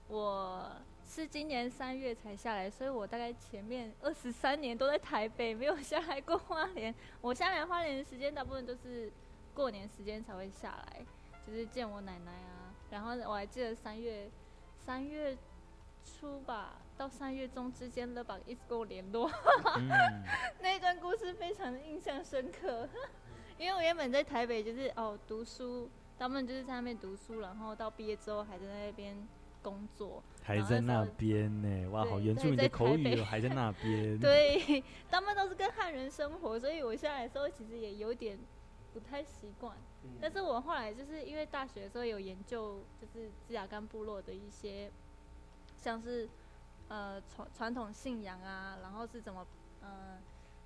[0.07, 0.71] 我
[1.03, 6.95] 是今年三月才下来，所以我大概前面二十三年都在台北，没有下来过花莲。
[7.23, 9.11] 我下来花莲的时间大部分都是
[9.55, 11.07] 过年时间才会下来，
[11.47, 12.75] 就是见我奶奶啊。
[12.91, 14.31] 然后我还记得三月
[14.79, 15.37] 三月
[16.05, 16.81] 初吧。
[16.99, 19.31] 到三月中之间，乐宝一直跟我联络，
[20.63, 22.89] 那段故事非常的印象深刻。
[23.59, 29.15] 因为我原本在台北，就是哦读书，他们就是在那边读书，然后到毕业之后还在那边
[29.61, 31.91] 工作，还在那边呢。
[31.91, 34.19] 哇，好原住民的口语哦，还在那 边。
[34.19, 38.39] 对，他们都是跟汉人生活，所以我下来的时候其实也有点
[38.95, 39.77] 不太习惯。
[40.21, 44.91] 但是我后来就是因为大学的时候有研究，就是芝雅干部落的一些，
[45.77, 46.29] 像是。
[46.89, 49.45] 呃，传传统信仰啊，然后是怎么，
[49.81, 50.17] 呃，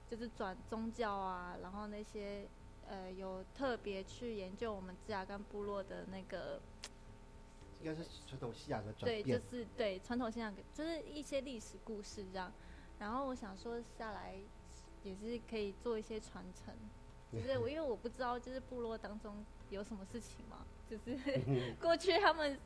[0.06, 2.46] 就是转宗教啊，然后那些，
[2.86, 6.60] 呃，有特别去研究我们芝雅干部落的那个，
[7.80, 9.22] 应该是传统信仰的转变。
[9.22, 12.52] 对，就是对传统信仰，就是一些历史故事这样。
[12.98, 14.38] 然后我想说下来，
[15.02, 16.74] 也是可以做一些传承。
[17.32, 20.58] 就是我，因为我不知道，就是部落当中有什么事情嘛，
[20.88, 21.16] 就是
[21.80, 22.58] 过去他们。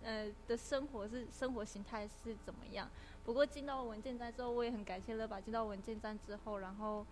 [0.00, 2.88] 呃，的生活是生活形态是怎么样？
[3.24, 5.40] 不过进到文件站之后，我也很感谢乐吧。
[5.40, 7.04] 进到文件站之后，然后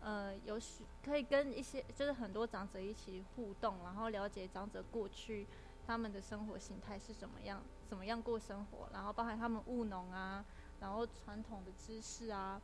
[0.00, 5.46] 呃，有许可以跟一些就是很多长者一起互动，然后了解长者过去
[5.86, 10.44] 他们的生活形态是怎么样，怎么样过生活，然后包含他们务农啊，
[10.80, 12.60] 然后传统的知识啊，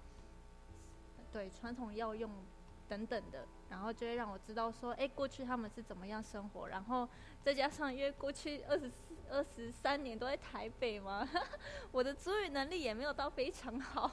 [1.32, 2.28] 对传统药用
[2.90, 7.08] 等等的，然后就会让我知道说，哎，过去他们是怎么样生活，然后
[7.42, 8.96] 再加上因为过去二十四。
[9.32, 11.24] 二十三年都在台北嘛，
[11.92, 14.10] 我的主语能力也没有到非常好。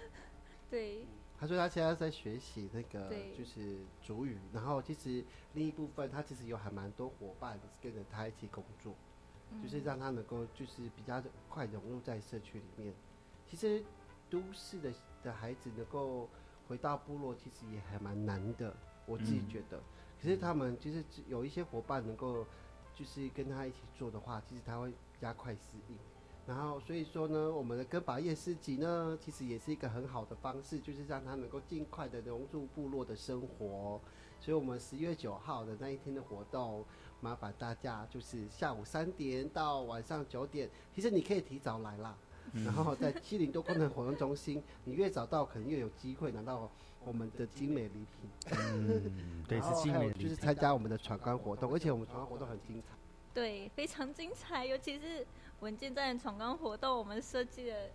[0.70, 1.06] 对，
[1.38, 8.94] 他说他现在在学习那个就是主语，然后其实另一部分他其实有还蛮多伙伴跟着他一起工作，
[9.62, 12.94] 就是让他能够就是比较快融入在社区里面。
[13.46, 13.84] 其实
[14.30, 14.90] 都市的
[15.22, 16.26] 的孩子能够
[16.68, 18.72] 回到部落，其实也还蛮难的，
[19.06, 19.80] 我自己觉得。
[20.22, 22.46] 可是他们就是有一些伙伴能够。
[22.94, 25.96] 就是跟他一起做的话，其实他会加快适应。
[26.44, 34.00] 然后所以说呢，我们的跟把夜市集呢，其实也是一个很好的方式，就是让他能够尽快的融入部落的生活。
[34.40, 36.84] 所以我们十月九号的那一天的活动，
[37.20, 42.18] 麻烦大家就是下午三点到晚上九点，其实你可以提早来啦。
[42.64, 46.70] 然后在七零多功能活动中心，你越早到，可能越有机会拿到。
[47.04, 52.88] 我们的精美礼品，嗯，对，是精美，就是参加我们的闯关活动，而且我们闯关活动很精彩，
[53.32, 55.24] 对，非常精彩，尤其是
[55.60, 57.90] 文件站闯关活动，我们设计的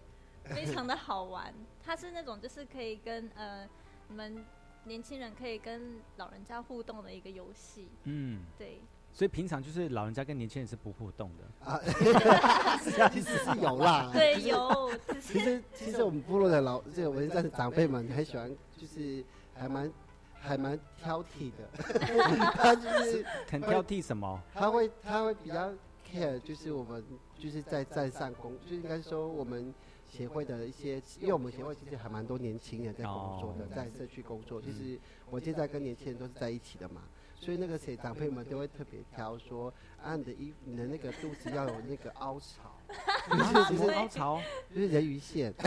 [0.45, 1.53] 非常的好玩。
[1.83, 3.69] 它是那种就是可以跟呃
[4.07, 4.43] 你们
[4.85, 7.89] 年轻人可以跟老人家互动的一个游戏。
[8.05, 8.79] 嗯，对。
[9.13, 11.79] 所以平常就是老人家跟年轻人是不互动的啊，
[13.13, 14.09] 其实是有啦。
[14.11, 14.91] 对，有。
[15.21, 19.93] 其实其实我们部落的老这个文山的长辈们很喜欢，就是还蛮
[20.33, 21.69] 还蛮挑剔的。
[22.57, 24.41] 他就是很挑剔什么？
[24.51, 25.71] 他会他会比较
[26.11, 27.03] care，就是我们
[27.37, 29.71] 就是在站上工，就应该说我们
[30.11, 34.59] 协会的一些，因为我们协会其实还蛮多年轻人在工作的，在社区工作。
[34.59, 34.99] 其实
[35.29, 37.03] 我现在跟年轻人都是在一起的嘛。
[37.43, 42.71] 所以那个谁长辈们都会特别挑说，啊，你的衣服，你的那个肚子要有那个凹槽，
[43.69, 44.41] 就是凹槽，
[44.73, 45.53] 就是人鱼线。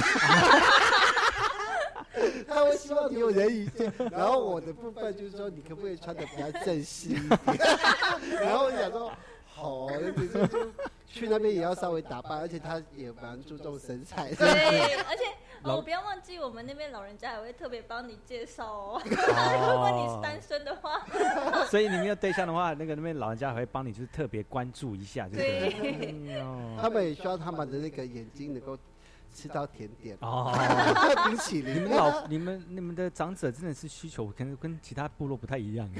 [2.48, 7.38] 他会希望你有人鱼线，然后我的部分就是说，你可不可以穿的比较正式一点？
[8.40, 9.12] 然后我想说，
[9.44, 9.98] 好，就
[11.06, 14.32] 去那边也要稍微打扮，而且他也蛮注重身材。
[14.32, 14.48] 对，
[15.04, 15.24] 而且。
[15.62, 19.02] 哦，不要忘记，我们那边老人家也会特别帮你介绍哦。
[19.04, 21.04] 如果你是单身的话，
[21.66, 26.42] 所以你没有对象的话，那个那边老人家还会帮你，就是特别关注一下，对不对？
[26.80, 28.78] 他们也需要他们的那个眼睛能够
[29.34, 30.52] 吃到甜点哦。
[31.26, 35.90] 冰淇淋，你们老你们你们的长者真的是需求，可能跟其他部落不太一样，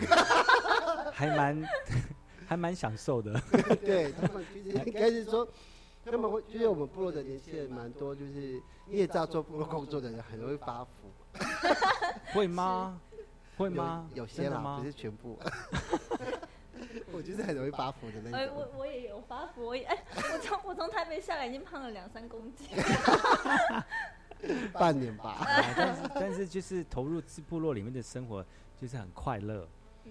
[1.13, 1.65] 还蛮
[2.47, 3.41] 还蛮享受的。
[3.85, 5.47] 对他们其实应该是说。
[6.11, 10.91] 他们会，就是我们部落的年轻人蛮多，就是业照做部落工作的人很容易发福。
[12.33, 13.01] 会吗？
[13.59, 14.09] 会吗？
[14.15, 15.39] 有些啦，不是全部。
[17.13, 18.39] 我就是很容易发福的那种。
[18.39, 22.69] 哎，我我也有发福，我也哎，我从我从台北下来已经胖了两三公斤。
[24.73, 25.45] 半年吧。
[25.75, 28.45] 但是但是就是投入部落里面的生活，
[28.81, 29.67] 就是很快乐。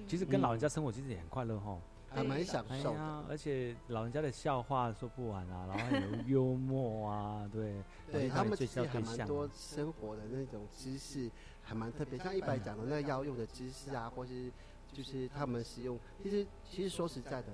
[0.07, 1.77] 其实跟老人家生活其实也很快乐哈。
[2.15, 11.29] 还蛮享受的，而且老人家的笑话说不完啊，然后有幽默啊，对，对他们其实还蛮多生活的那种知识，
[11.61, 12.17] 还蛮特别。
[12.17, 14.49] 像一百讲的那个要用的知识啊，或是
[14.93, 17.51] 就是他们使用，其实其实说实在的，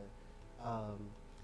[0.64, 0.96] 嗯，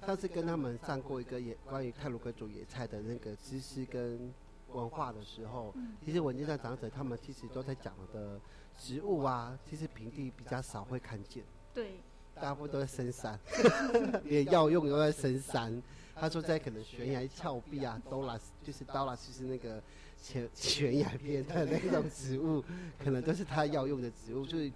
[0.06, 4.32] 上次跟他们上过一个野关于泰鲁格族野菜的那个知识跟
[4.70, 5.74] 文化的时候，
[6.06, 8.40] 其实文件上长者他们其实都在讲的
[8.78, 11.44] 植物啊，其实平地比较少会看见。
[11.74, 12.00] 对。
[12.42, 13.40] 大部分都在深山，
[14.26, 15.82] 连药用都在深山。
[16.20, 19.80] 他说在可能悬崖峭壁啊，刀拉就是刀拉，就是那个
[20.20, 22.64] 悬悬崖边的那种植物，
[22.98, 24.44] 可能都是他要用的植物。
[24.46, 24.74] 所以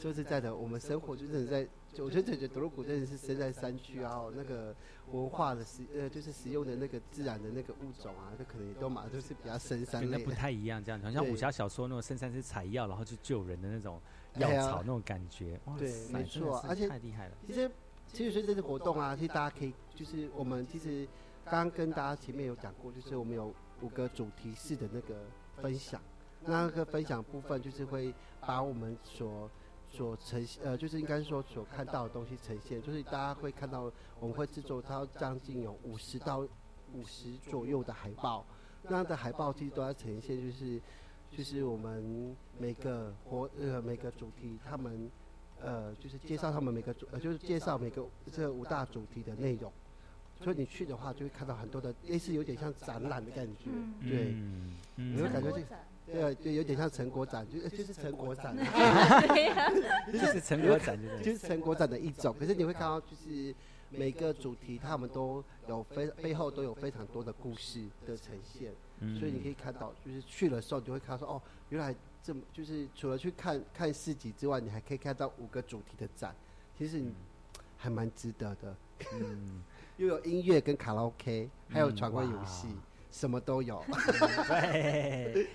[0.00, 4.72] 说实在的，我们生活就是在，我觉得觉得德鲁古真的是生在山区啊，那个
[5.10, 10.08] 文化的实呃就是使用的那个自然的那个物种啊，这可能也都嘛都是比较深山。
[10.08, 14.00] 那不太一样，这样好像武侠小说那种深山是采药然后去救人的那种。
[14.38, 17.36] 药草那种感觉，对，没错，而且太厉害了。
[17.46, 17.70] 其实，
[18.06, 21.06] 其实说这次活动啊，其实大家可以，就是我们其实
[21.44, 25.16] 刚刚跟大家前面有讲过，就是我们有五个主题式的那个
[25.56, 26.00] 分享。
[26.40, 29.50] 那个分享部分就是会把我们所
[29.88, 36.38] 所呈现，呃，就是应该说所看到的东西呈现，就是大家会看到我们会制作它将近有五十到
[36.94, 38.46] 五十左右的海报，
[38.84, 40.80] 那样的海报其实都要呈现，就是。
[41.30, 45.10] 就是我们每个活呃每个主题，他们
[45.60, 49.72] 呃就是介绍他们每个主呃就是介绍每个这五大主题的内容，
[50.42, 53.70] 所以你去的话就会看到很多的类似有点像展览的感觉，
[54.02, 54.34] 对，
[54.96, 55.62] 你会感觉这
[56.10, 58.56] 对对有点像成果展，就就是成果展，
[60.10, 63.54] 就是成果展 就是成果展的一种，可是你会看到就是
[63.90, 68.72] 每个主题他们都有非背后都有非常多的故事的呈现。
[69.18, 76.34] 所以你可以看到，就是去的时候，你就会看到说，哦，原来这么就是除了去看看市集之外，你还可以看到五个主题的展，
[76.76, 77.02] 其实
[77.76, 78.76] 还蛮值得的。
[79.12, 79.62] 嗯，
[79.98, 82.66] 又有音乐跟卡拉 OK，还有闯关游戏，
[83.10, 83.84] 什么都有。
[84.48, 85.48] 对。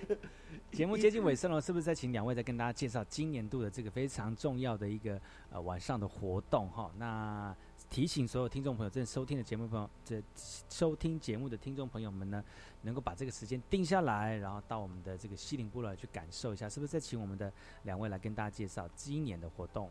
[0.72, 5.20] 节目接近尾声了，是不是再请两位再跟大家介绍今年度的这个非常重要的一个
[5.50, 6.90] 呃晚上的活动哈？
[6.96, 7.54] 那。
[7.94, 10.20] 提醒所有听众朋友，正收听的节目朋友，这
[10.68, 12.42] 收听节目的听众朋友们呢，
[12.82, 16.90] 能够把这个时间定下来，然后到我们的这个西林部落去感受一下，是不是？
[16.90, 17.52] 再请我们的
[17.84, 19.88] 两位来跟大家介绍今年的活动。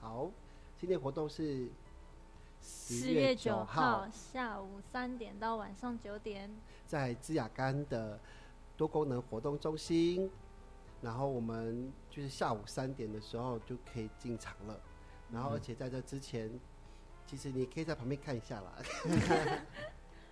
[0.00, 0.28] 好，
[0.76, 1.70] 今年活动是
[2.60, 6.50] 四月九号下午三点到晚上九点，
[6.88, 8.18] 在芝雅干的
[8.76, 10.28] 多功能活动中心，
[11.00, 14.80] 然后我们就是下午三点的时候就可以进场了，
[15.30, 16.50] 然后而且在这之前。
[17.28, 18.72] 其实你可以在旁边看一下啦。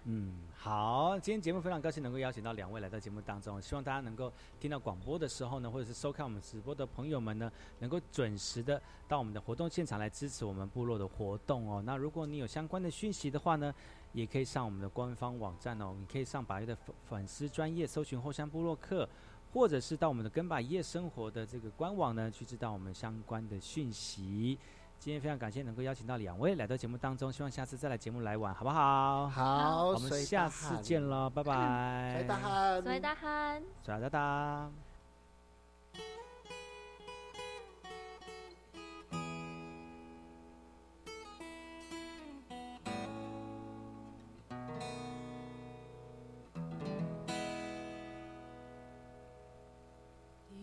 [0.09, 11.82] 嗯，好，今天节目非常高兴能够邀请到两位来到节目当中，希望大家能够听到广播的时候呢，或者是收看我们直播的朋友们呢，能够准时的到我们的活动现场来支持我们部落的活动哦。
[11.84, 13.74] 那如果你有相关的讯息的话呢，
[14.12, 19.09] 也可以上我们的官方网站哦，你可以上百越的粉粉丝专业搜寻后山部落客，
[19.53, 24.57] 或者是到我们的跟百夜生活的这个官网呢，去知道我们相关的讯息。
[24.99, 29.28] 今天非常感谢能够邀请到两位来到节目当中，希望下次再来节目来玩，好不好？
[29.28, 32.16] 好，我们下次见喽，拜拜。
[32.18, 34.70] 水大汉，水大汉，水大大。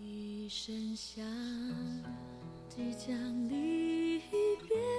[0.01, 1.23] 一声响，
[2.67, 3.15] 即将
[3.47, 4.02] 离
[4.33, 4.92] 一别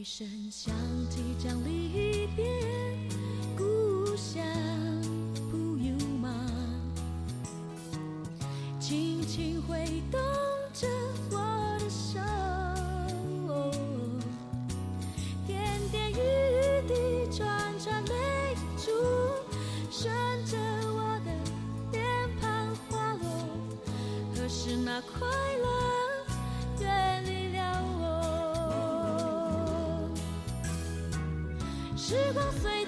[0.00, 0.74] 笛声响，
[1.10, 2.42] 即将离别
[3.54, 4.42] 故乡，
[5.52, 6.34] 不由吗？
[8.80, 10.18] 轻轻挥动
[10.72, 10.88] 着
[11.30, 11.36] 我
[11.78, 12.18] 的手，
[15.46, 16.14] 点点雨
[16.88, 18.90] 滴串串泪珠，
[19.90, 20.10] 顺
[20.46, 20.56] 着
[20.94, 21.30] 我的
[21.92, 22.02] 脸
[22.40, 23.28] 庞滑落。
[24.34, 25.28] 可是那快
[32.10, 32.79] 时光隧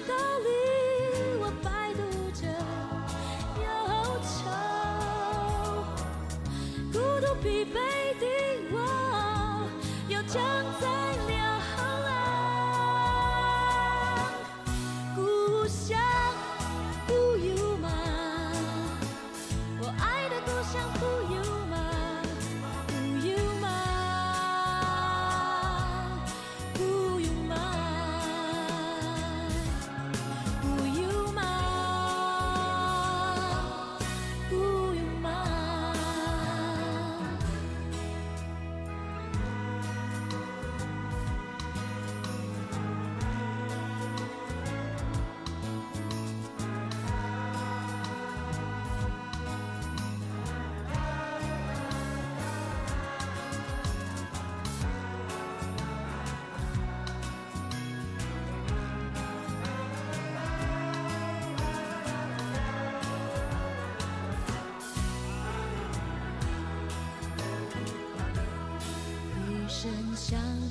[70.23, 70.62] 想